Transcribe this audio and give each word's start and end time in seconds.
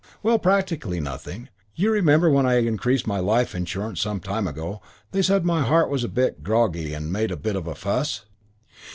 "Well, 0.23 0.39
practically 0.39 0.99
nothing. 0.99 1.49
You 1.75 1.91
remember 1.91 2.31
when 2.31 2.47
I 2.47 2.55
increased 2.65 3.05
my 3.05 3.19
life 3.19 3.53
insurance 3.53 4.01
some 4.01 4.19
time 4.19 4.47
ago 4.47 4.81
they 5.11 5.21
said 5.21 5.45
my 5.45 5.61
heart 5.61 5.91
was 5.91 6.03
a 6.03 6.09
bit 6.09 6.41
groggy 6.41 6.95
and 6.95 7.13
made 7.13 7.29
a 7.29 7.37
bit 7.37 7.55
of 7.55 7.67
a 7.67 7.75
fuss? 7.75 8.25